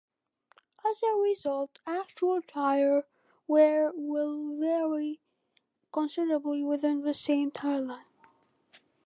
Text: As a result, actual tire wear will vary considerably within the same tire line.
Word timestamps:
As 0.83 1.03
a 1.03 1.11
result, 1.13 1.77
actual 1.85 2.41
tire 2.41 3.05
wear 3.45 3.91
will 3.93 4.57
vary 4.59 5.19
considerably 5.91 6.63
within 6.63 7.01
the 7.03 7.13
same 7.13 7.51
tire 7.51 7.81
line. 7.81 8.05